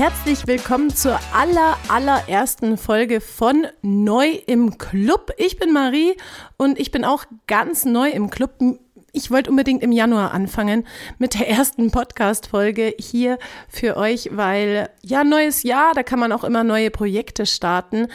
herzlich 0.00 0.46
willkommen 0.46 0.88
zur 0.88 1.20
aller, 1.34 1.76
allerersten 1.88 2.78
Folge 2.78 3.20
von 3.20 3.66
Neu 3.82 4.30
im 4.46 4.78
Club. 4.78 5.30
Ich 5.36 5.58
bin 5.58 5.74
Marie 5.74 6.16
und 6.56 6.80
ich 6.80 6.90
bin 6.90 7.04
auch 7.04 7.26
ganz 7.46 7.84
neu 7.84 8.08
im 8.08 8.30
Club. 8.30 8.52
Ich 9.12 9.30
wollte 9.30 9.50
unbedingt 9.50 9.82
im 9.82 9.92
Januar 9.92 10.32
anfangen 10.32 10.86
mit 11.18 11.38
der 11.38 11.50
ersten 11.50 11.90
Podcast-Folge 11.90 12.94
hier 12.98 13.38
für 13.68 13.98
euch, 13.98 14.30
weil 14.32 14.88
ja, 15.02 15.22
neues 15.22 15.64
Jahr, 15.64 15.92
da 15.92 16.02
kann 16.02 16.18
man 16.18 16.32
auch 16.32 16.44
immer 16.44 16.64
neue 16.64 16.90
Projekte 16.90 17.44
starten. 17.44 18.06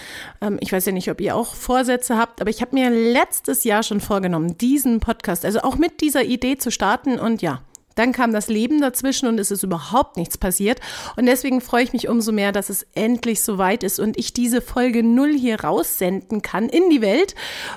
Ähm, 0.41 0.57
ich 0.61 0.71
weiß 0.71 0.87
ja 0.87 0.91
nicht, 0.91 1.11
ob 1.11 1.21
ihr 1.21 1.35
auch 1.35 1.53
Vorsätze 1.53 2.17
habt, 2.17 2.41
aber 2.41 2.49
ich 2.49 2.61
habe 2.61 2.73
mir 2.73 2.89
letztes 2.89 3.63
Jahr 3.63 3.83
schon 3.83 4.01
vorgenommen, 4.01 4.57
diesen 4.57 5.01
Podcast, 5.01 5.45
also 5.45 5.59
auch 5.59 5.75
mit 5.75 6.01
dieser 6.01 6.23
Idee 6.23 6.57
zu 6.57 6.71
starten 6.71 7.19
und 7.19 7.43
ja, 7.43 7.61
dann 7.95 8.11
kam 8.11 8.31
das 8.33 8.47
Leben 8.47 8.81
dazwischen 8.81 9.27
und 9.27 9.39
es 9.39 9.51
ist 9.51 9.63
überhaupt 9.63 10.17
nichts 10.17 10.37
passiert. 10.37 10.79
Und 11.15 11.25
deswegen 11.25 11.61
freue 11.61 11.83
ich 11.83 11.93
mich 11.93 12.07
umso 12.07 12.31
mehr, 12.31 12.51
dass 12.51 12.69
es 12.69 12.85
endlich 12.93 13.41
soweit 13.41 13.83
ist 13.83 13.99
und 13.99 14.17
ich 14.17 14.33
diese 14.33 14.61
Folge 14.61 15.01
null 15.01 15.33
hier 15.33 15.61
raussenden 15.61 16.41
kann 16.41 16.69
in 16.69 16.89
die 16.89 17.01
Welt. 17.01 17.35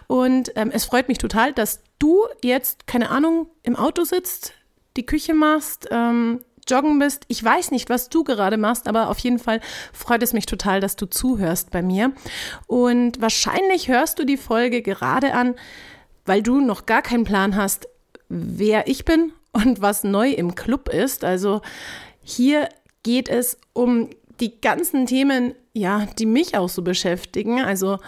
Und 0.08 0.52
ähm, 0.56 0.70
es 0.72 0.84
freut 0.84 1.08
mich 1.08 1.18
total, 1.18 1.52
dass 1.52 1.80
du 1.98 2.24
jetzt, 2.42 2.86
keine 2.86 3.10
Ahnung, 3.10 3.48
im 3.62 3.76
Auto 3.76 4.04
sitzt, 4.04 4.52
die 4.96 5.06
Küche 5.06 5.34
machst, 5.34 5.88
ähm, 5.90 6.40
joggen 6.68 6.98
bist. 6.98 7.24
Ich 7.28 7.42
weiß 7.42 7.70
nicht, 7.70 7.88
was 7.88 8.08
du 8.08 8.24
gerade 8.24 8.58
machst, 8.58 8.88
aber 8.88 9.08
auf 9.08 9.18
jeden 9.20 9.38
Fall 9.38 9.60
freut 9.92 10.22
es 10.22 10.32
mich 10.32 10.46
total, 10.46 10.80
dass 10.80 10.96
du 10.96 11.06
zuhörst 11.06 11.70
bei 11.70 11.80
mir. 11.80 12.12
Und 12.66 13.20
wahrscheinlich 13.20 13.88
hörst 13.88 14.18
du 14.18 14.24
die 14.24 14.36
Folge 14.36 14.82
gerade 14.82 15.32
an, 15.32 15.54
weil 16.26 16.42
du 16.42 16.60
noch 16.60 16.86
gar 16.86 17.02
keinen 17.02 17.24
Plan 17.24 17.56
hast, 17.56 17.88
wer 18.28 18.86
ich 18.88 19.04
bin 19.04 19.32
und 19.64 19.80
was 19.80 20.04
neu 20.04 20.30
im 20.30 20.54
Club 20.54 20.88
ist. 20.88 21.24
Also 21.24 21.60
hier 22.22 22.68
geht 23.02 23.28
es 23.28 23.58
um 23.72 24.10
die 24.40 24.60
ganzen 24.60 25.06
Themen, 25.06 25.54
ja, 25.72 26.06
die 26.18 26.26
mich 26.26 26.56
auch 26.56 26.68
so 26.68 26.82
beschäftigen. 26.82 27.60
Also 27.62 27.98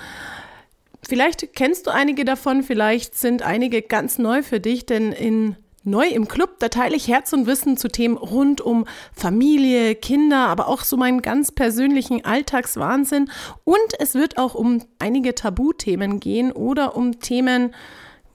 vielleicht 1.02 1.54
kennst 1.54 1.86
du 1.86 1.90
einige 1.90 2.24
davon, 2.24 2.62
vielleicht 2.62 3.16
sind 3.16 3.42
einige 3.42 3.82
ganz 3.82 4.18
neu 4.18 4.42
für 4.42 4.60
dich, 4.60 4.86
denn 4.86 5.12
in 5.12 5.56
Neu 5.82 6.08
im 6.08 6.28
Club, 6.28 6.58
da 6.58 6.68
teile 6.68 6.94
ich 6.94 7.08
Herz 7.08 7.32
und 7.32 7.46
Wissen 7.46 7.78
zu 7.78 7.88
Themen 7.88 8.18
rund 8.18 8.60
um 8.60 8.84
Familie, 9.14 9.94
Kinder, 9.94 10.48
aber 10.48 10.68
auch 10.68 10.82
so 10.82 10.98
meinen 10.98 11.22
ganz 11.22 11.52
persönlichen 11.52 12.22
Alltagswahnsinn. 12.22 13.30
Und 13.64 13.78
es 13.98 14.14
wird 14.14 14.36
auch 14.36 14.54
um 14.54 14.82
einige 14.98 15.34
Tabuthemen 15.34 16.20
gehen 16.20 16.52
oder 16.52 16.96
um 16.96 17.18
Themen, 17.20 17.74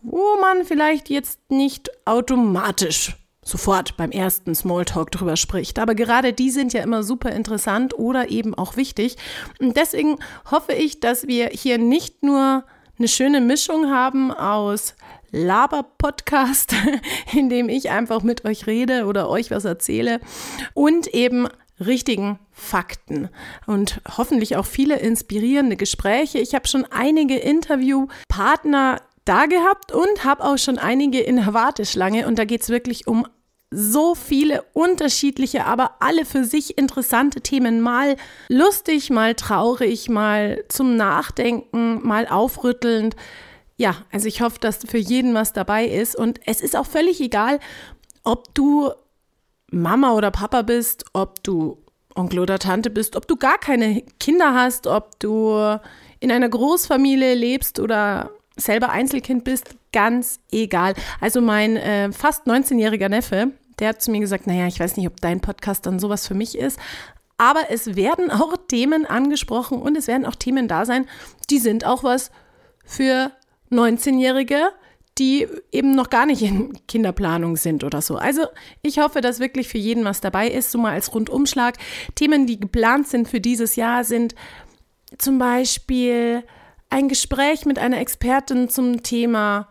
wo 0.05 0.39
man 0.39 0.65
vielleicht 0.65 1.09
jetzt 1.09 1.39
nicht 1.49 1.89
automatisch 2.05 3.15
sofort 3.43 3.95
beim 3.95 4.11
ersten 4.11 4.55
Smalltalk 4.55 5.11
drüber 5.11 5.37
spricht. 5.37 5.77
Aber 5.79 5.95
gerade 5.95 6.33
die 6.33 6.49
sind 6.49 6.73
ja 6.73 6.81
immer 6.81 7.03
super 7.03 7.31
interessant 7.31 7.97
oder 7.97 8.29
eben 8.29 8.55
auch 8.55 8.75
wichtig. 8.75 9.17
Und 9.59 9.77
deswegen 9.77 10.17
hoffe 10.49 10.73
ich, 10.73 10.99
dass 10.99 11.27
wir 11.27 11.49
hier 11.49 11.77
nicht 11.77 12.23
nur 12.23 12.63
eine 12.97 13.07
schöne 13.07 13.41
Mischung 13.41 13.91
haben 13.91 14.31
aus 14.31 14.95
Laber-Podcast, 15.31 16.73
in 17.33 17.49
dem 17.49 17.69
ich 17.69 17.89
einfach 17.91 18.23
mit 18.23 18.45
euch 18.45 18.67
rede 18.67 19.05
oder 19.05 19.29
euch 19.29 19.51
was 19.51 19.65
erzähle 19.65 20.19
und 20.73 21.07
eben 21.07 21.47
richtigen 21.79 22.39
Fakten 22.51 23.29
und 23.67 24.01
hoffentlich 24.17 24.55
auch 24.55 24.65
viele 24.65 24.97
inspirierende 24.97 25.75
Gespräche. 25.75 26.39
Ich 26.39 26.55
habe 26.55 26.67
schon 26.67 26.85
einige 26.89 27.35
Interviewpartner 27.35 29.01
da 29.25 29.47
gehabt 29.47 29.91
und 29.91 30.23
habe 30.23 30.43
auch 30.43 30.57
schon 30.57 30.77
einige 30.77 31.19
in 31.19 31.37
der 31.37 31.53
Warteschlange 31.53 32.27
und 32.27 32.39
da 32.39 32.45
geht 32.45 32.61
es 32.61 32.69
wirklich 32.69 33.07
um 33.07 33.27
so 33.71 34.15
viele 34.15 34.63
unterschiedliche, 34.73 35.65
aber 35.65 35.95
alle 35.99 36.25
für 36.25 36.45
sich 36.45 36.77
interessante 36.77 37.41
Themen. 37.41 37.81
Mal 37.81 38.15
lustig, 38.47 39.09
mal 39.09 39.35
traurig, 39.35 40.07
mal 40.07 40.63
zum 40.69 40.95
Nachdenken, 40.95 42.05
mal 42.05 42.27
aufrüttelnd. 42.27 43.15
Ja, 43.75 43.97
also 44.11 44.27
ich 44.27 44.41
hoffe, 44.41 44.59
dass 44.59 44.77
für 44.85 44.97
jeden 44.97 45.33
was 45.33 45.51
dabei 45.51 45.85
ist. 45.85 46.15
Und 46.15 46.39
es 46.45 46.61
ist 46.61 46.75
auch 46.75 46.85
völlig 46.85 47.19
egal, 47.19 47.59
ob 48.23 48.53
du 48.55 48.91
Mama 49.71 50.13
oder 50.13 50.31
Papa 50.31 50.61
bist, 50.61 51.05
ob 51.13 51.43
du 51.43 51.83
Onkel 52.13 52.39
oder 52.39 52.59
Tante 52.59 52.89
bist, 52.89 53.17
ob 53.17 53.27
du 53.27 53.35
gar 53.35 53.57
keine 53.57 54.03
Kinder 54.19 54.53
hast, 54.53 54.87
ob 54.87 55.19
du 55.19 55.77
in 56.21 56.31
einer 56.31 56.47
Großfamilie 56.47 57.33
lebst 57.33 57.79
oder 57.79 58.31
selber 58.55 58.89
Einzelkind 58.89 59.43
bist, 59.43 59.75
ganz 59.91 60.39
egal. 60.51 60.93
Also 61.19 61.41
mein 61.41 61.77
äh, 61.77 62.11
fast 62.11 62.47
19-jähriger 62.47 63.09
Neffe, 63.09 63.51
der 63.79 63.89
hat 63.89 64.01
zu 64.01 64.11
mir 64.11 64.19
gesagt, 64.19 64.47
naja, 64.47 64.67
ich 64.67 64.79
weiß 64.79 64.97
nicht, 64.97 65.07
ob 65.07 65.19
dein 65.21 65.41
Podcast 65.41 65.85
dann 65.85 65.99
sowas 65.99 66.27
für 66.27 66.35
mich 66.35 66.57
ist. 66.57 66.79
Aber 67.37 67.69
es 67.69 67.95
werden 67.95 68.31
auch 68.31 68.55
Themen 68.67 69.05
angesprochen 69.05 69.81
und 69.81 69.97
es 69.97 70.07
werden 70.07 70.25
auch 70.25 70.35
Themen 70.35 70.67
da 70.67 70.85
sein, 70.85 71.05
die 71.49 71.59
sind 71.59 71.85
auch 71.85 72.03
was 72.03 72.31
für 72.85 73.31
19-Jährige, 73.71 74.69
die 75.17 75.47
eben 75.71 75.95
noch 75.95 76.09
gar 76.09 76.25
nicht 76.25 76.41
in 76.41 76.77
Kinderplanung 76.87 77.55
sind 77.55 77.83
oder 77.83 78.01
so. 78.01 78.17
Also 78.17 78.45
ich 78.81 78.99
hoffe, 78.99 79.21
dass 79.21 79.39
wirklich 79.39 79.67
für 79.67 79.77
jeden 79.77 80.03
was 80.03 80.21
dabei 80.21 80.49
ist, 80.49 80.71
so 80.71 80.77
mal 80.77 80.93
als 80.93 81.13
Rundumschlag. 81.13 81.77
Themen, 82.15 82.47
die 82.47 82.59
geplant 82.59 83.07
sind 83.07 83.27
für 83.27 83.39
dieses 83.39 83.75
Jahr, 83.75 84.03
sind 84.03 84.35
zum 85.17 85.37
Beispiel 85.37 86.43
ein 86.95 87.09
Gespräch 87.09 87.65
mit 87.65 87.77
einer 87.77 87.99
Expertin 87.99 88.69
zum 88.69 89.03
Thema 89.03 89.67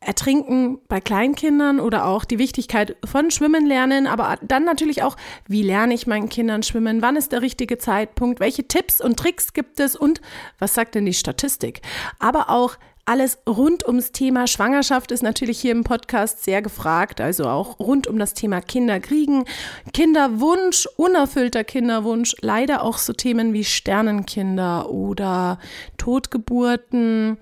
Ertrinken 0.00 0.80
bei 0.86 1.00
Kleinkindern 1.00 1.80
oder 1.80 2.04
auch 2.04 2.26
die 2.26 2.38
Wichtigkeit 2.38 2.94
von 3.06 3.30
Schwimmen 3.30 3.64
lernen, 3.64 4.06
aber 4.06 4.36
dann 4.42 4.64
natürlich 4.64 5.02
auch, 5.02 5.16
wie 5.48 5.62
lerne 5.62 5.94
ich 5.94 6.06
meinen 6.06 6.28
Kindern 6.28 6.62
schwimmen, 6.62 7.00
wann 7.00 7.16
ist 7.16 7.32
der 7.32 7.40
richtige 7.40 7.78
Zeitpunkt, 7.78 8.38
welche 8.38 8.68
Tipps 8.68 9.00
und 9.00 9.18
Tricks 9.18 9.54
gibt 9.54 9.80
es? 9.80 9.96
Und 9.96 10.20
was 10.58 10.74
sagt 10.74 10.94
denn 10.94 11.06
die 11.06 11.14
Statistik? 11.14 11.80
Aber 12.18 12.50
auch 12.50 12.76
alles 13.04 13.38
rund 13.48 13.86
ums 13.86 14.12
Thema 14.12 14.46
Schwangerschaft 14.46 15.10
ist 15.10 15.22
natürlich 15.22 15.60
hier 15.60 15.72
im 15.72 15.82
Podcast 15.82 16.44
sehr 16.44 16.62
gefragt, 16.62 17.20
also 17.20 17.48
auch 17.48 17.78
rund 17.80 18.06
um 18.06 18.18
das 18.18 18.34
Thema 18.34 18.60
Kinderkriegen, 18.60 19.44
Kinderwunsch, 19.92 20.86
unerfüllter 20.96 21.64
Kinderwunsch, 21.64 22.36
leider 22.40 22.82
auch 22.82 22.98
so 22.98 23.12
Themen 23.12 23.52
wie 23.52 23.64
Sternenkinder 23.64 24.90
oder 24.90 25.58
Totgeburten, 25.98 27.38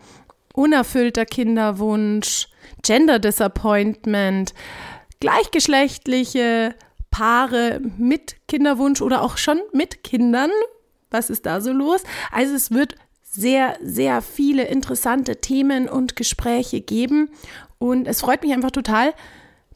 unerfüllter 0.55 1.27
Kinderwunsch, 1.27 2.49
Gender 2.83 3.19
Disappointment, 3.19 4.55
gleichgeschlechtliche 5.21 6.75
Paare 7.11 7.81
mit 7.99 8.37
Kinderwunsch 8.49 9.03
oder 9.03 9.23
auch 9.23 9.37
schon 9.37 9.61
mit 9.73 10.05
Kindern. 10.05 10.51
Was 11.11 11.29
ist 11.29 11.45
da 11.45 11.61
so 11.61 11.73
los? 11.73 12.03
Also 12.31 12.55
es 12.55 12.71
wird 12.71 12.95
sehr, 13.31 13.77
sehr 13.83 14.23
viele 14.23 14.65
interessante 14.65 15.41
Themen 15.41 15.89
und 15.89 16.17
Gespräche 16.17 16.81
geben. 16.81 17.31
Und 17.79 18.09
es 18.09 18.21
freut 18.21 18.43
mich 18.43 18.53
einfach 18.53 18.73
total, 18.73 19.15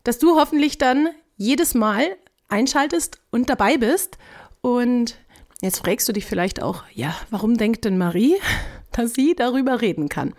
dass 0.03 0.19
du 0.19 0.37
hoffentlich 0.37 0.77
dann 0.77 1.09
jedes 1.37 1.75
Mal 1.75 2.17
einschaltest 2.49 3.21
und 3.31 3.49
dabei 3.49 3.77
bist. 3.77 4.19
Und 4.61 5.17
jetzt 5.63 5.79
fragst 5.79 6.09
du 6.09 6.13
dich 6.13 6.27
vielleicht 6.27 6.61
auch, 6.63 6.83
ja, 6.93 7.15
warum 7.31 7.57
denkt 7.57 7.85
denn 7.85 7.97
Marie, 7.97 8.37
dass 8.93 9.15
sie 9.15 9.35
darüber 9.37 9.81
reden 9.81 10.09
kann? 10.09 10.35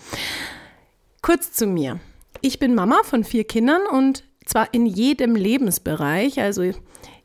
Kurz 1.22 1.54
zu 1.54 1.68
mir. 1.68 2.00
Ich 2.42 2.60
bin 2.60 2.76
Mama 2.76 3.00
von 3.04 3.24
vier 3.24 3.46
Kindern 3.46 3.82
und 3.90 4.24
zwar 4.46 4.74
in 4.74 4.86
jedem 4.86 5.36
Lebensbereich. 5.36 6.40
Also 6.40 6.72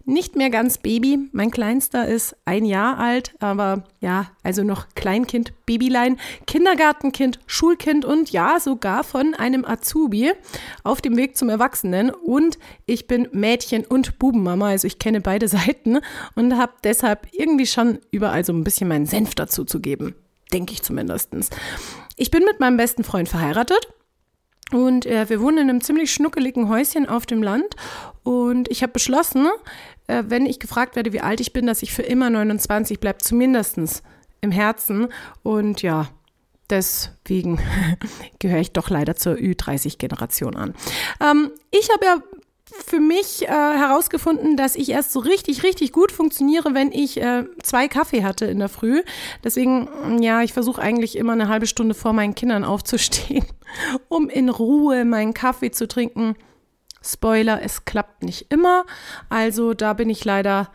nicht 0.04 0.36
mehr 0.36 0.50
ganz 0.50 0.78
Baby. 0.78 1.28
Mein 1.32 1.50
Kleinster 1.50 2.06
ist 2.06 2.36
ein 2.44 2.64
Jahr 2.64 2.98
alt, 2.98 3.34
aber 3.40 3.84
ja, 4.00 4.30
also 4.42 4.62
noch 4.62 4.86
Kleinkind, 4.94 5.52
Babylein, 5.66 6.18
Kindergartenkind, 6.46 7.40
Schulkind 7.46 8.04
und 8.04 8.30
ja, 8.30 8.58
sogar 8.60 9.04
von 9.04 9.34
einem 9.34 9.64
Azubi 9.64 10.32
auf 10.84 11.00
dem 11.00 11.16
Weg 11.16 11.36
zum 11.36 11.48
Erwachsenen. 11.48 12.10
Und 12.10 12.58
ich 12.86 13.06
bin 13.06 13.28
Mädchen- 13.32 13.86
und 13.86 14.18
Bubenmama, 14.18 14.68
also 14.68 14.86
ich 14.86 14.98
kenne 14.98 15.20
beide 15.20 15.48
Seiten 15.48 16.00
und 16.34 16.56
habe 16.56 16.72
deshalb 16.84 17.28
irgendwie 17.32 17.66
schon 17.66 17.98
überall 18.10 18.44
so 18.44 18.52
ein 18.52 18.64
bisschen 18.64 18.88
meinen 18.88 19.06
Senf 19.06 19.34
dazu 19.34 19.64
zu 19.64 19.80
geben. 19.80 20.14
Denke 20.52 20.72
ich 20.72 20.82
zumindest. 20.82 21.30
Ich 22.16 22.30
bin 22.30 22.44
mit 22.44 22.58
meinem 22.60 22.76
besten 22.76 23.04
Freund 23.04 23.28
verheiratet. 23.28 23.86
Und 24.72 25.06
äh, 25.06 25.28
wir 25.28 25.40
wohnen 25.40 25.58
in 25.58 25.70
einem 25.70 25.80
ziemlich 25.80 26.12
schnuckeligen 26.12 26.68
Häuschen 26.68 27.08
auf 27.08 27.26
dem 27.26 27.42
Land. 27.42 27.74
Und 28.22 28.70
ich 28.70 28.82
habe 28.82 28.92
beschlossen, 28.92 29.48
äh, 30.06 30.24
wenn 30.26 30.46
ich 30.46 30.60
gefragt 30.60 30.96
werde, 30.96 31.12
wie 31.12 31.20
alt 31.20 31.40
ich 31.40 31.52
bin, 31.52 31.66
dass 31.66 31.82
ich 31.82 31.92
für 31.92 32.02
immer 32.02 32.30
29 32.30 33.00
bleibe, 33.00 33.18
zumindest 33.18 34.02
im 34.40 34.50
Herzen. 34.50 35.08
Und 35.42 35.82
ja, 35.82 36.08
deswegen 36.70 37.60
gehöre 38.38 38.60
ich 38.60 38.72
doch 38.72 38.90
leider 38.90 39.16
zur 39.16 39.34
Ü30-Generation 39.34 40.56
an. 40.56 40.74
Ähm, 41.20 41.50
ich 41.70 41.88
habe 41.90 42.04
ja 42.04 42.16
für 42.86 43.00
mich 43.00 43.42
äh, 43.42 43.48
herausgefunden, 43.48 44.56
dass 44.56 44.76
ich 44.76 44.90
erst 44.90 45.12
so 45.12 45.20
richtig, 45.20 45.62
richtig 45.62 45.92
gut 45.92 46.12
funktioniere, 46.12 46.74
wenn 46.74 46.92
ich 46.92 47.20
äh, 47.20 47.44
zwei 47.62 47.88
Kaffee 47.88 48.24
hatte 48.24 48.46
in 48.46 48.58
der 48.58 48.68
Früh. 48.68 49.02
Deswegen, 49.44 50.22
ja, 50.22 50.42
ich 50.42 50.52
versuche 50.52 50.80
eigentlich 50.80 51.16
immer 51.16 51.32
eine 51.32 51.48
halbe 51.48 51.66
Stunde 51.66 51.94
vor 51.94 52.12
meinen 52.12 52.34
Kindern 52.34 52.64
aufzustehen, 52.64 53.44
um 54.08 54.28
in 54.28 54.48
Ruhe 54.48 55.04
meinen 55.04 55.34
Kaffee 55.34 55.70
zu 55.70 55.88
trinken. 55.88 56.36
Spoiler, 57.02 57.62
es 57.62 57.84
klappt 57.84 58.22
nicht 58.22 58.46
immer. 58.50 58.84
Also 59.28 59.74
da 59.74 59.94
bin 59.94 60.10
ich 60.10 60.24
leider, 60.24 60.68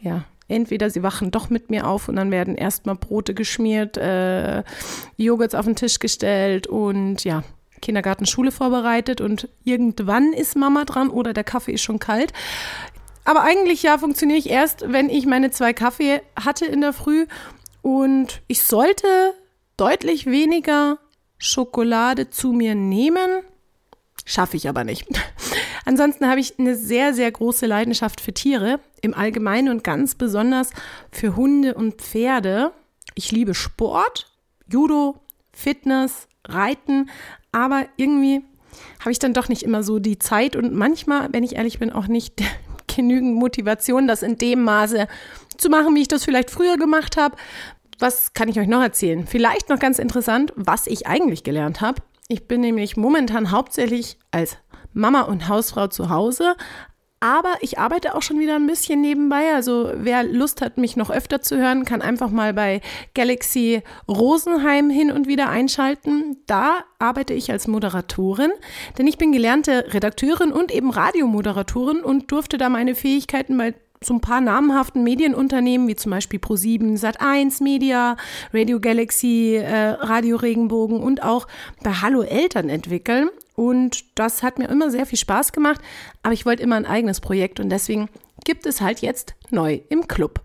ja, 0.00 0.24
entweder 0.48 0.90
sie 0.90 1.02
wachen 1.02 1.30
doch 1.30 1.50
mit 1.50 1.70
mir 1.70 1.86
auf 1.86 2.08
und 2.08 2.16
dann 2.16 2.30
werden 2.30 2.56
erstmal 2.56 2.96
Brote 2.96 3.34
geschmiert, 3.34 3.96
äh, 3.96 4.62
Joghurts 5.16 5.54
auf 5.54 5.66
den 5.66 5.76
Tisch 5.76 5.98
gestellt 5.98 6.66
und 6.66 7.24
ja, 7.24 7.44
Kindergarten, 7.80 8.26
Schule 8.26 8.52
vorbereitet 8.52 9.20
und 9.20 9.48
irgendwann 9.64 10.32
ist 10.32 10.56
Mama 10.56 10.84
dran 10.84 11.08
oder 11.10 11.32
der 11.32 11.44
Kaffee 11.44 11.72
ist 11.72 11.82
schon 11.82 11.98
kalt. 11.98 12.32
Aber 13.24 13.42
eigentlich 13.42 13.82
ja 13.82 13.98
funktioniere 13.98 14.38
ich 14.38 14.50
erst, 14.50 14.84
wenn 14.92 15.10
ich 15.10 15.26
meine 15.26 15.50
zwei 15.50 15.72
Kaffee 15.72 16.22
hatte 16.42 16.66
in 16.66 16.80
der 16.80 16.92
Früh 16.92 17.26
und 17.82 18.42
ich 18.46 18.62
sollte 18.62 19.06
deutlich 19.76 20.26
weniger 20.26 20.98
Schokolade 21.38 22.30
zu 22.30 22.52
mir 22.52 22.74
nehmen. 22.74 23.42
Schaffe 24.24 24.56
ich 24.56 24.68
aber 24.68 24.84
nicht. 24.84 25.06
Ansonsten 25.84 26.28
habe 26.28 26.40
ich 26.40 26.58
eine 26.58 26.76
sehr, 26.76 27.14
sehr 27.14 27.30
große 27.30 27.66
Leidenschaft 27.66 28.20
für 28.20 28.34
Tiere 28.34 28.80
im 29.00 29.14
Allgemeinen 29.14 29.70
und 29.70 29.82
ganz 29.82 30.14
besonders 30.14 30.70
für 31.10 31.36
Hunde 31.36 31.74
und 31.74 32.02
Pferde. 32.02 32.72
Ich 33.14 33.32
liebe 33.32 33.54
Sport, 33.54 34.30
Judo, 34.70 35.20
Fitness, 35.52 36.28
Reiten, 36.46 37.10
aber 37.52 37.86
irgendwie 37.96 38.42
habe 39.00 39.12
ich 39.12 39.18
dann 39.18 39.34
doch 39.34 39.48
nicht 39.48 39.62
immer 39.62 39.82
so 39.82 39.98
die 39.98 40.18
Zeit 40.18 40.56
und 40.56 40.74
manchmal, 40.74 41.28
wenn 41.32 41.42
ich 41.42 41.56
ehrlich 41.56 41.78
bin, 41.78 41.92
auch 41.92 42.06
nicht 42.06 42.42
genügend 42.86 43.34
Motivation, 43.34 44.06
das 44.06 44.22
in 44.22 44.36
dem 44.36 44.62
Maße 44.64 45.06
zu 45.56 45.68
machen, 45.68 45.94
wie 45.94 46.02
ich 46.02 46.08
das 46.08 46.24
vielleicht 46.24 46.50
früher 46.50 46.76
gemacht 46.76 47.16
habe. 47.16 47.36
Was 47.98 48.32
kann 48.32 48.48
ich 48.48 48.58
euch 48.58 48.68
noch 48.68 48.82
erzählen? 48.82 49.26
Vielleicht 49.26 49.68
noch 49.68 49.78
ganz 49.78 49.98
interessant, 49.98 50.52
was 50.56 50.86
ich 50.86 51.06
eigentlich 51.06 51.44
gelernt 51.44 51.80
habe. 51.80 52.02
Ich 52.28 52.48
bin 52.48 52.60
nämlich 52.60 52.96
momentan 52.96 53.50
hauptsächlich 53.50 54.18
als 54.30 54.56
Mama 54.92 55.22
und 55.22 55.48
Hausfrau 55.48 55.88
zu 55.88 56.08
Hause, 56.08 56.56
aber 57.20 57.54
ich 57.60 57.78
arbeite 57.78 58.14
auch 58.14 58.22
schon 58.22 58.38
wieder 58.38 58.56
ein 58.56 58.66
bisschen 58.66 59.02
nebenbei. 59.02 59.54
Also 59.54 59.92
wer 59.94 60.24
Lust 60.24 60.62
hat, 60.62 60.78
mich 60.78 60.96
noch 60.96 61.10
öfter 61.10 61.42
zu 61.42 61.58
hören, 61.58 61.84
kann 61.84 62.00
einfach 62.00 62.30
mal 62.30 62.54
bei 62.54 62.80
Galaxy 63.14 63.82
Rosenheim 64.08 64.88
hin 64.88 65.10
und 65.12 65.28
wieder 65.28 65.50
einschalten. 65.50 66.38
Da 66.46 66.84
arbeite 66.98 67.34
ich 67.34 67.52
als 67.52 67.68
Moderatorin, 67.68 68.52
denn 68.96 69.06
ich 69.06 69.18
bin 69.18 69.32
gelernte 69.32 69.92
Redakteurin 69.92 70.50
und 70.50 70.72
eben 70.72 70.90
Radiomoderatorin 70.90 72.02
und 72.02 72.32
durfte 72.32 72.56
da 72.56 72.70
meine 72.70 72.94
Fähigkeiten 72.94 73.56
bei 73.58 73.74
so 74.02 74.14
ein 74.14 74.22
paar 74.22 74.40
namhaften 74.40 75.04
Medienunternehmen 75.04 75.86
wie 75.86 75.96
zum 75.96 76.10
Beispiel 76.10 76.40
Pro7, 76.40 76.98
Sat1 76.98 77.62
Media, 77.62 78.16
Radio 78.50 78.80
Galaxy, 78.80 79.56
äh, 79.56 79.90
Radio 79.90 80.36
Regenbogen 80.36 81.00
und 81.00 81.22
auch 81.22 81.46
bei 81.82 81.92
Hallo 81.92 82.22
Eltern 82.22 82.70
entwickeln. 82.70 83.28
Und 83.56 84.18
das 84.18 84.42
hat 84.42 84.58
mir 84.58 84.68
immer 84.68 84.90
sehr 84.90 85.04
viel 85.04 85.18
Spaß 85.18 85.52
gemacht, 85.52 85.82
aber 86.22 86.32
ich 86.32 86.46
wollte 86.46 86.62
immer 86.62 86.76
ein 86.76 86.86
eigenes 86.86 87.20
Projekt 87.20 87.60
und 87.60 87.68
deswegen 87.68 88.08
gibt 88.44 88.64
es 88.64 88.80
halt 88.80 89.00
jetzt 89.00 89.34
neu 89.50 89.80
im 89.90 90.08
Club. 90.08 90.40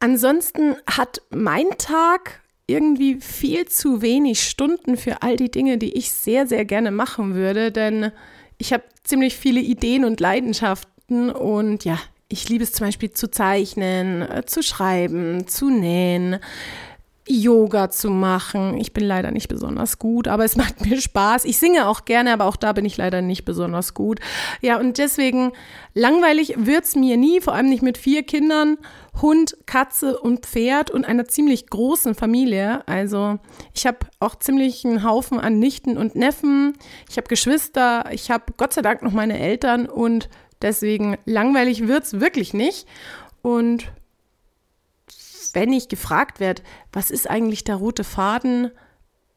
Ansonsten 0.00 0.76
hat 0.86 1.22
mein 1.30 1.70
Tag 1.78 2.42
irgendwie 2.66 3.18
viel 3.20 3.66
zu 3.66 4.02
wenig 4.02 4.42
Stunden 4.42 4.98
für 4.98 5.22
all 5.22 5.36
die 5.36 5.50
Dinge, 5.50 5.78
die 5.78 5.96
ich 5.96 6.12
sehr, 6.12 6.46
sehr 6.46 6.66
gerne 6.66 6.90
machen 6.90 7.34
würde, 7.34 7.72
denn 7.72 8.12
ich 8.58 8.74
habe 8.74 8.84
ziemlich 9.04 9.36
viele 9.36 9.60
Ideen 9.60 10.04
und 10.04 10.20
Leidenschaften 10.20 11.30
und 11.30 11.86
ja, 11.86 11.98
ich 12.30 12.48
liebe 12.48 12.64
es 12.64 12.72
zum 12.72 12.86
Beispiel 12.86 13.10
zu 13.10 13.30
zeichnen, 13.30 14.22
äh, 14.22 14.44
zu 14.46 14.62
schreiben, 14.62 15.46
zu 15.46 15.68
nähen, 15.68 16.38
Yoga 17.26 17.90
zu 17.90 18.10
machen. 18.10 18.76
Ich 18.78 18.92
bin 18.92 19.04
leider 19.04 19.30
nicht 19.30 19.48
besonders 19.48 19.98
gut, 19.98 20.26
aber 20.26 20.44
es 20.44 20.56
macht 20.56 20.84
mir 20.84 21.00
Spaß. 21.00 21.44
Ich 21.44 21.58
singe 21.58 21.88
auch 21.88 22.04
gerne, 22.04 22.32
aber 22.32 22.46
auch 22.46 22.56
da 22.56 22.72
bin 22.72 22.84
ich 22.84 22.96
leider 22.96 23.20
nicht 23.20 23.44
besonders 23.44 23.94
gut. 23.94 24.20
Ja, 24.60 24.78
und 24.78 24.98
deswegen 24.98 25.52
langweilig 25.94 26.54
wird 26.56 26.84
es 26.84 26.96
mir 26.96 27.16
nie, 27.16 27.40
vor 27.40 27.54
allem 27.54 27.68
nicht 27.68 27.82
mit 27.82 27.98
vier 27.98 28.22
Kindern, 28.22 28.78
Hund, 29.20 29.56
Katze 29.66 30.18
und 30.18 30.46
Pferd 30.46 30.90
und 30.90 31.04
einer 31.04 31.26
ziemlich 31.26 31.68
großen 31.68 32.14
Familie. 32.14 32.86
Also 32.86 33.38
ich 33.74 33.86
habe 33.86 33.98
auch 34.20 34.36
ziemlich 34.36 34.84
einen 34.84 35.04
Haufen 35.04 35.40
an 35.40 35.58
Nichten 35.58 35.96
und 35.96 36.14
Neffen. 36.14 36.74
Ich 37.08 37.16
habe 37.16 37.28
Geschwister. 37.28 38.04
Ich 38.12 38.30
habe 38.30 38.52
Gott 38.56 38.72
sei 38.72 38.82
Dank 38.82 39.02
noch 39.02 39.12
meine 39.12 39.38
Eltern 39.38 39.86
und 39.86 40.28
Deswegen 40.62 41.16
langweilig 41.24 41.86
wird 41.86 42.04
es 42.04 42.20
wirklich 42.20 42.54
nicht. 42.54 42.86
Und 43.42 43.90
wenn 45.52 45.72
ich 45.72 45.88
gefragt 45.88 46.40
werde, 46.40 46.62
was 46.92 47.10
ist 47.10 47.28
eigentlich 47.28 47.64
der 47.64 47.76
rote 47.76 48.04
Faden 48.04 48.70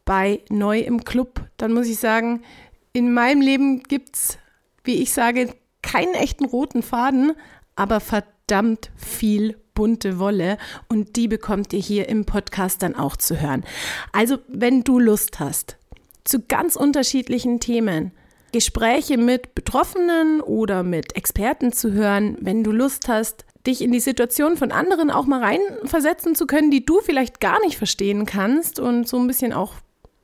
bei 0.05 0.41
Neu 0.49 0.79
im 0.79 1.03
Club, 1.03 1.41
dann 1.57 1.73
muss 1.73 1.87
ich 1.87 1.97
sagen, 1.97 2.43
in 2.91 3.13
meinem 3.13 3.41
Leben 3.41 3.83
gibt 3.83 4.15
es, 4.15 4.37
wie 4.83 5.01
ich 5.01 5.13
sage, 5.13 5.55
keinen 5.81 6.13
echten 6.13 6.45
roten 6.45 6.83
Faden, 6.83 7.33
aber 7.75 7.99
verdammt 7.99 8.91
viel 8.95 9.57
bunte 9.73 10.19
Wolle 10.19 10.57
und 10.87 11.15
die 11.15 11.27
bekommt 11.27 11.73
ihr 11.73 11.79
hier 11.79 12.07
im 12.09 12.25
Podcast 12.25 12.83
dann 12.83 12.95
auch 12.95 13.15
zu 13.15 13.41
hören. 13.41 13.63
Also, 14.11 14.37
wenn 14.47 14.83
du 14.83 14.99
Lust 14.99 15.39
hast 15.39 15.77
zu 16.23 16.41
ganz 16.41 16.75
unterschiedlichen 16.75 17.59
Themen, 17.59 18.11
Gespräche 18.53 19.17
mit 19.17 19.55
Betroffenen 19.55 20.39
oder 20.39 20.83
mit 20.83 21.17
Experten 21.17 21.73
zu 21.73 21.91
hören, 21.91 22.37
wenn 22.39 22.63
du 22.63 22.71
Lust 22.71 23.09
hast, 23.09 23.45
dich 23.67 23.81
in 23.81 23.91
die 23.91 23.99
Situation 23.99 24.55
von 24.55 24.71
anderen 24.71 25.09
auch 25.09 25.25
mal 25.25 25.43
reinversetzen 25.43 26.35
zu 26.35 26.47
können, 26.47 26.71
die 26.71 26.85
du 26.85 27.01
vielleicht 27.01 27.41
gar 27.41 27.59
nicht 27.61 27.77
verstehen 27.77 28.25
kannst 28.25 28.79
und 28.79 29.07
so 29.07 29.17
ein 29.17 29.27
bisschen 29.27 29.53
auch 29.53 29.73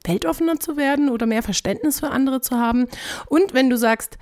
weltoffener 0.05 0.59
zu 0.59 0.77
werden 0.77 1.09
oder 1.09 1.25
mehr 1.25 1.43
Verständnis 1.43 1.99
für 1.99 2.11
andere 2.11 2.39
zu 2.39 2.57
haben. 2.57 2.87
Und 3.27 3.53
wenn 3.53 3.69
du 3.69 3.77
sagst, 3.77 4.17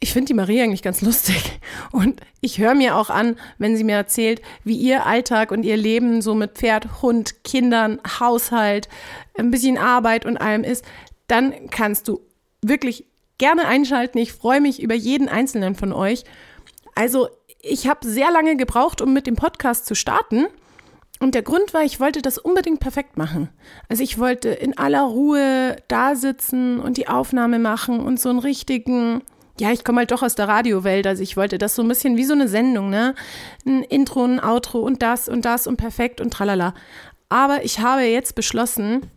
ich 0.00 0.12
finde 0.12 0.28
die 0.28 0.34
Marie 0.34 0.62
eigentlich 0.62 0.82
ganz 0.82 1.02
lustig 1.02 1.60
und 1.92 2.20
ich 2.40 2.58
höre 2.58 2.74
mir 2.74 2.96
auch 2.96 3.10
an, 3.10 3.36
wenn 3.58 3.76
sie 3.76 3.84
mir 3.84 3.96
erzählt, 3.96 4.40
wie 4.64 4.76
ihr 4.76 5.04
Alltag 5.04 5.50
und 5.50 5.64
ihr 5.64 5.76
Leben 5.76 6.22
so 6.22 6.34
mit 6.34 6.52
Pferd, 6.52 7.02
Hund, 7.02 7.44
Kindern, 7.44 8.00
Haushalt, 8.20 8.88
ein 9.36 9.50
bisschen 9.50 9.76
Arbeit 9.76 10.24
und 10.24 10.38
allem 10.38 10.64
ist, 10.64 10.84
dann 11.26 11.68
kannst 11.70 12.08
du 12.08 12.20
wirklich 12.62 13.04
gerne 13.38 13.66
einschalten. 13.66 14.18
Ich 14.18 14.32
freue 14.32 14.60
mich 14.60 14.82
über 14.82 14.94
jeden 14.94 15.28
einzelnen 15.28 15.74
von 15.74 15.92
euch. 15.92 16.24
Also, 16.94 17.28
ich 17.60 17.88
habe 17.88 18.06
sehr 18.06 18.30
lange 18.30 18.56
gebraucht, 18.56 19.00
um 19.00 19.12
mit 19.12 19.26
dem 19.26 19.36
Podcast 19.36 19.86
zu 19.86 19.94
starten. 19.94 20.46
Und 21.20 21.34
der 21.34 21.42
Grund 21.42 21.74
war, 21.74 21.82
ich 21.82 21.98
wollte 21.98 22.22
das 22.22 22.38
unbedingt 22.38 22.80
perfekt 22.80 23.16
machen. 23.16 23.48
Also 23.88 24.02
ich 24.02 24.18
wollte 24.18 24.50
in 24.50 24.78
aller 24.78 25.02
Ruhe 25.02 25.76
da 25.88 26.14
sitzen 26.14 26.78
und 26.78 26.96
die 26.96 27.08
Aufnahme 27.08 27.58
machen 27.58 28.00
und 28.00 28.20
so 28.20 28.28
einen 28.28 28.38
richtigen, 28.38 29.22
ja, 29.58 29.72
ich 29.72 29.82
komme 29.82 29.98
halt 29.98 30.12
doch 30.12 30.22
aus 30.22 30.36
der 30.36 30.46
Radiowelt, 30.46 31.06
also 31.08 31.22
ich 31.22 31.36
wollte 31.36 31.58
das 31.58 31.74
so 31.74 31.82
ein 31.82 31.88
bisschen 31.88 32.16
wie 32.16 32.24
so 32.24 32.34
eine 32.34 32.46
Sendung, 32.46 32.88
ne? 32.88 33.16
Ein 33.66 33.82
Intro, 33.82 34.24
ein 34.24 34.38
Outro 34.38 34.78
und 34.78 35.02
das 35.02 35.28
und 35.28 35.44
das 35.44 35.66
und 35.66 35.76
perfekt 35.76 36.20
und 36.20 36.32
tralala. 36.32 36.74
Aber 37.28 37.64
ich 37.64 37.80
habe 37.80 38.02
jetzt 38.02 38.36
beschlossen, 38.36 39.10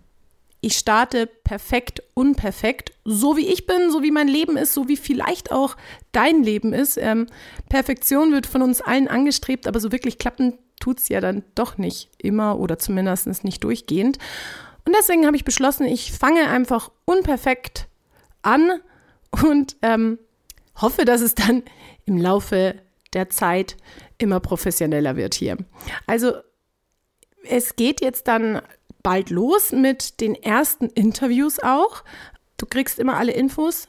ich 0.62 0.78
starte 0.78 1.26
perfekt, 1.26 2.04
unperfekt, 2.14 2.94
so 3.04 3.36
wie 3.36 3.48
ich 3.48 3.66
bin, 3.66 3.92
so 3.92 4.04
wie 4.04 4.12
mein 4.12 4.28
Leben 4.28 4.58
ist, 4.58 4.74
so 4.74 4.88
wie 4.88 4.96
vielleicht 4.96 5.52
auch 5.52 5.76
dein 6.12 6.44
Leben 6.44 6.72
ist. 6.72 6.98
Ähm, 6.98 7.28
Perfektion 7.68 8.32
wird 8.32 8.46
von 8.46 8.62
uns 8.62 8.80
allen 8.80 9.08
angestrebt, 9.08 9.68
aber 9.68 9.80
so 9.80 9.92
wirklich 9.92 10.20
klappen 10.20 10.60
tut 10.80 11.00
es 11.00 11.10
ja 11.10 11.20
dann 11.20 11.44
doch 11.56 11.78
nicht 11.78 12.10
immer 12.20 12.60
oder 12.60 12.78
zumindest 12.78 13.44
nicht 13.44 13.64
durchgehend. 13.64 14.20
Und 14.86 14.96
deswegen 14.98 15.26
habe 15.26 15.36
ich 15.36 15.46
beschlossen, 15.46 15.86
ich 15.86 16.12
fange 16.12 16.48
einfach 16.48 16.92
unperfekt 17.06 17.88
an 18.44 18.82
und 19.44 19.78
ähm, 19.82 20.20
hoffe, 20.80 21.06
dass 21.06 21.22
es 21.22 21.36
dann 21.36 21.64
im 22.06 22.18
Laufe 22.18 22.76
der 23.14 23.30
Zeit 23.30 23.78
immer 24.18 24.40
professioneller 24.40 25.16
wird 25.16 25.34
hier. 25.34 25.58
Also 26.06 26.34
es 27.44 27.76
geht 27.76 28.02
jetzt 28.02 28.28
dann 28.28 28.62
bald 29.04 29.30
los 29.30 29.72
mit 29.72 30.22
den 30.22 30.36
ersten 30.36 30.88
Interviews 30.88 31.60
auch. 31.60 32.04
Du 32.58 32.66
kriegst 32.66 33.00
immer 33.00 33.18
alle 33.18 33.32
Infos 33.32 33.88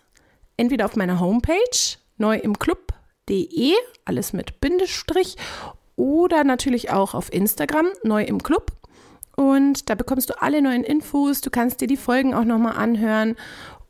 entweder 0.56 0.84
auf 0.86 0.96
meiner 0.96 1.20
Homepage 1.20 1.96
neuimclub.de, 2.18 3.72
alles 4.04 4.32
mit 4.32 4.60
Bindestrich, 4.60 5.36
oder 5.96 6.44
natürlich 6.44 6.90
auch 6.90 7.14
auf 7.14 7.32
Instagram 7.32 7.88
neu 8.02 8.24
im 8.24 8.42
Club. 8.42 8.72
Und 9.36 9.88
da 9.90 9.94
bekommst 9.94 10.30
du 10.30 10.40
alle 10.40 10.62
neuen 10.62 10.84
Infos. 10.84 11.40
Du 11.40 11.50
kannst 11.50 11.80
dir 11.80 11.86
die 11.86 11.96
Folgen 11.96 12.34
auch 12.34 12.44
nochmal 12.44 12.76
anhören 12.76 13.36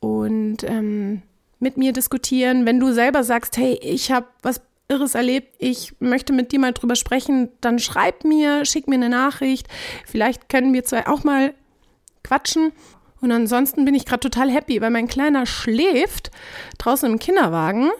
und 0.00 0.64
ähm, 0.64 1.22
mit 1.58 1.76
mir 1.76 1.92
diskutieren. 1.92 2.66
Wenn 2.66 2.80
du 2.80 2.92
selber 2.92 3.24
sagst, 3.24 3.56
hey, 3.56 3.78
ich 3.82 4.10
habe 4.10 4.26
was 4.42 4.60
Irres 4.92 5.14
erlebt, 5.14 5.56
ich 5.58 5.94
möchte 5.98 6.32
mit 6.32 6.52
dir 6.52 6.60
mal 6.60 6.72
drüber 6.72 6.96
sprechen, 6.96 7.48
dann 7.60 7.78
schreib 7.78 8.24
mir, 8.24 8.64
schick 8.64 8.86
mir 8.88 8.96
eine 8.96 9.08
Nachricht. 9.08 9.66
Vielleicht 10.06 10.48
können 10.48 10.72
wir 10.72 10.84
zwei 10.84 11.06
auch 11.06 11.24
mal 11.24 11.54
quatschen. 12.22 12.72
Und 13.20 13.32
ansonsten 13.32 13.84
bin 13.84 13.94
ich 13.94 14.04
gerade 14.04 14.20
total 14.20 14.50
happy, 14.50 14.80
weil 14.80 14.90
mein 14.90 15.06
Kleiner 15.08 15.46
schläft 15.46 16.30
draußen 16.78 17.10
im 17.10 17.18
Kinderwagen. 17.18 17.90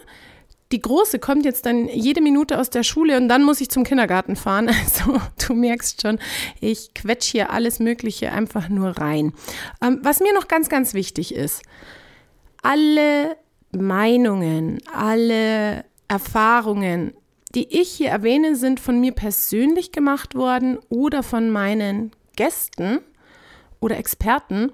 Die 0.73 0.81
Große 0.81 1.19
kommt 1.19 1.45
jetzt 1.45 1.67
dann 1.67 1.87
jede 1.87 2.21
Minute 2.21 2.59
aus 2.59 2.71
der 2.71 2.83
Schule 2.83 3.19
und 3.19 3.29
dann 3.29 3.45
muss 3.45 3.61
ich 3.61 3.71
zum 3.71 3.85
Kindergarten 3.85 4.37
fahren. 4.37 4.69
Also 4.83 5.21
du 5.47 5.55
merkst 5.55 6.03
schon, 6.03 6.19
ich 6.61 6.93
quetsch 6.95 7.31
hier 7.31 7.51
alles 7.51 7.79
Mögliche 7.79 8.33
einfach 8.33 8.69
nur 8.69 8.99
rein. 8.99 9.33
Ähm, 9.83 10.01
was 10.03 10.21
mir 10.21 10.35
noch 10.35 10.49
ganz, 10.49 10.69
ganz 10.69 10.93
wichtig 10.95 11.35
ist, 11.35 11.63
alle 12.63 13.37
Meinungen, 13.71 14.79
alle 14.93 15.85
Erfahrungen, 16.13 17.15
die 17.55 17.81
ich 17.81 17.91
hier 17.91 18.11
erwähne, 18.11 18.55
sind 18.55 18.81
von 18.81 19.01
mir 19.01 19.13
persönlich 19.13 19.93
gemacht 19.93 20.35
worden 20.35 20.79
oder 20.91 21.23
von 21.23 21.49
meinen 21.49 22.13
Gästen 22.37 22.99
oder 23.81 23.97
Experten. 23.97 24.73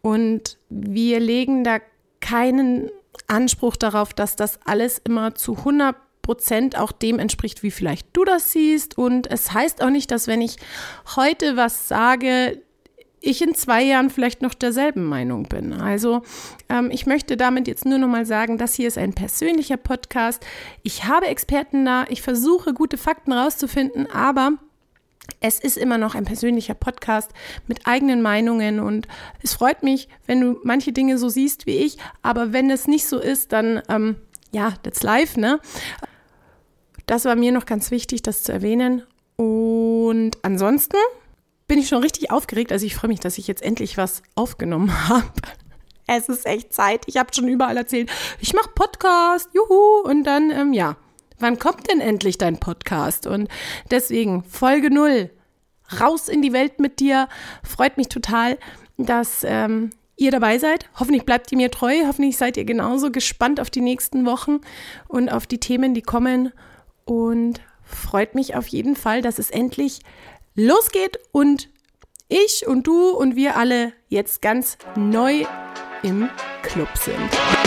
Und 0.00 0.58
wir 0.70 1.20
legen 1.20 1.62
da 1.62 1.78
keinen 2.20 2.90
Anspruch 3.28 3.76
darauf, 3.76 4.12
dass 4.12 4.34
das 4.34 4.58
alles 4.64 4.98
immer 4.98 5.36
zu 5.36 5.58
100 5.58 5.94
Prozent 6.20 6.76
auch 6.76 6.90
dem 6.90 7.20
entspricht, 7.20 7.62
wie 7.62 7.70
vielleicht 7.70 8.08
du 8.12 8.24
das 8.24 8.50
siehst. 8.50 8.98
Und 8.98 9.30
es 9.30 9.52
heißt 9.52 9.84
auch 9.84 9.90
nicht, 9.90 10.10
dass 10.10 10.26
wenn 10.26 10.40
ich 10.40 10.56
heute 11.14 11.56
was 11.56 11.86
sage, 11.86 12.60
ich 13.22 13.40
in 13.40 13.54
zwei 13.54 13.82
Jahren 13.82 14.10
vielleicht 14.10 14.42
noch 14.42 14.52
derselben 14.52 15.04
Meinung 15.04 15.44
bin. 15.44 15.72
Also 15.72 16.22
ähm, 16.68 16.90
ich 16.90 17.06
möchte 17.06 17.36
damit 17.36 17.68
jetzt 17.68 17.84
nur 17.84 17.98
noch 17.98 18.08
mal 18.08 18.26
sagen, 18.26 18.58
das 18.58 18.74
hier 18.74 18.88
ist 18.88 18.98
ein 18.98 19.14
persönlicher 19.14 19.76
Podcast. 19.76 20.44
Ich 20.82 21.04
habe 21.04 21.26
Experten 21.26 21.84
da, 21.84 22.04
ich 22.08 22.20
versuche 22.20 22.74
gute 22.74 22.98
Fakten 22.98 23.32
rauszufinden, 23.32 24.10
aber 24.10 24.52
es 25.40 25.60
ist 25.60 25.78
immer 25.78 25.98
noch 25.98 26.16
ein 26.16 26.24
persönlicher 26.24 26.74
Podcast 26.74 27.30
mit 27.68 27.86
eigenen 27.86 28.22
Meinungen 28.22 28.80
und 28.80 29.06
es 29.40 29.54
freut 29.54 29.84
mich, 29.84 30.08
wenn 30.26 30.40
du 30.40 30.60
manche 30.64 30.92
Dinge 30.92 31.16
so 31.16 31.28
siehst 31.28 31.66
wie 31.66 31.76
ich, 31.76 31.96
aber 32.22 32.52
wenn 32.52 32.70
es 32.70 32.88
nicht 32.88 33.06
so 33.06 33.18
ist, 33.20 33.52
dann 33.52 33.82
ähm, 33.88 34.16
ja, 34.50 34.74
that's 34.82 35.02
live, 35.02 35.36
ne? 35.36 35.60
Das 37.06 37.24
war 37.24 37.36
mir 37.36 37.52
noch 37.52 37.66
ganz 37.66 37.90
wichtig, 37.90 38.22
das 38.22 38.42
zu 38.42 38.52
erwähnen. 38.52 39.02
Und 39.36 40.38
ansonsten 40.42 40.96
bin 41.66 41.78
ich 41.78 41.88
schon 41.88 42.02
richtig 42.02 42.30
aufgeregt. 42.30 42.72
Also 42.72 42.86
ich 42.86 42.94
freue 42.94 43.08
mich, 43.08 43.20
dass 43.20 43.38
ich 43.38 43.46
jetzt 43.46 43.62
endlich 43.62 43.96
was 43.96 44.22
aufgenommen 44.34 44.92
habe. 45.08 45.30
Es 46.06 46.28
ist 46.28 46.46
echt 46.46 46.74
Zeit. 46.74 47.02
Ich 47.06 47.16
habe 47.16 47.32
schon 47.34 47.48
überall 47.48 47.76
erzählt, 47.76 48.10
ich 48.40 48.52
mache 48.54 48.70
Podcast, 48.74 49.48
juhu. 49.54 50.02
Und 50.04 50.24
dann, 50.24 50.50
ähm, 50.50 50.72
ja, 50.72 50.96
wann 51.38 51.58
kommt 51.58 51.90
denn 51.90 52.00
endlich 52.00 52.38
dein 52.38 52.58
Podcast? 52.58 53.26
Und 53.26 53.48
deswegen 53.90 54.44
Folge 54.44 54.90
null, 54.90 55.30
raus 56.00 56.28
in 56.28 56.42
die 56.42 56.52
Welt 56.52 56.78
mit 56.78 57.00
dir. 57.00 57.28
Freut 57.62 57.96
mich 57.96 58.08
total, 58.08 58.58
dass 58.98 59.44
ähm, 59.44 59.90
ihr 60.16 60.30
dabei 60.30 60.58
seid. 60.58 60.88
Hoffentlich 60.98 61.24
bleibt 61.24 61.50
ihr 61.52 61.58
mir 61.58 61.70
treu. 61.70 61.94
Hoffentlich 62.06 62.36
seid 62.36 62.56
ihr 62.56 62.64
genauso 62.64 63.10
gespannt 63.10 63.60
auf 63.60 63.70
die 63.70 63.80
nächsten 63.80 64.26
Wochen 64.26 64.60
und 65.08 65.28
auf 65.28 65.46
die 65.46 65.60
Themen, 65.60 65.94
die 65.94 66.02
kommen. 66.02 66.52
Und 67.04 67.60
freut 67.82 68.34
mich 68.34 68.54
auf 68.54 68.66
jeden 68.68 68.96
Fall, 68.96 69.22
dass 69.22 69.38
es 69.38 69.50
endlich 69.50 70.00
losgeht 70.54 71.18
und 71.32 71.68
ich 72.28 72.66
und 72.66 72.86
du 72.86 73.10
und 73.10 73.36
wir 73.36 73.56
alle 73.56 73.92
jetzt 74.08 74.42
ganz 74.42 74.78
neu 74.96 75.44
im 76.02 76.28
Club 76.62 76.88
sind. 76.96 77.61